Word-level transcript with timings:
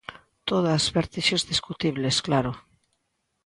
Todas, 0.49 0.83
vertixes 0.97 1.43
discutibles, 1.51 2.15
claro. 2.27 2.51